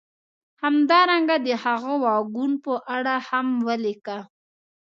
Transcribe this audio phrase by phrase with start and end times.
[0.63, 4.17] همدارنګه د هغه واګون په اړه هم ولیکه